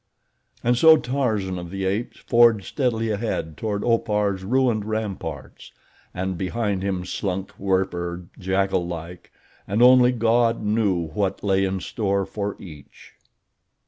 And 0.63 0.75
so 0.79 0.97
Tarzan 0.97 1.59
of 1.59 1.69
the 1.69 1.85
Apes 1.85 2.17
forged 2.21 2.65
steadily 2.65 3.11
ahead 3.11 3.55
toward 3.55 3.83
Opar's 3.83 4.43
ruined 4.43 4.83
ramparts 4.83 5.71
and 6.11 6.39
behind 6.39 6.81
him 6.81 7.05
slunk 7.05 7.51
Werper, 7.59 8.25
jackal 8.39 8.87
like, 8.87 9.31
and 9.67 9.83
only 9.83 10.11
God 10.11 10.63
knew 10.63 11.09
what 11.09 11.43
lay 11.43 11.65
in 11.65 11.81
store 11.81 12.25
for 12.25 12.59
each. 12.59 13.13